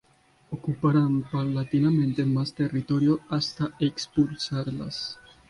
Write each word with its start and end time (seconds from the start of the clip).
Ocuparán 0.49 1.21
paulatinamente 1.31 2.25
más 2.25 2.55
territorio 2.55 3.19
hasta 3.29 3.69
expulsarla. 3.79 4.89